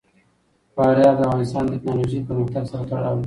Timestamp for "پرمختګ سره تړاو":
2.29-3.13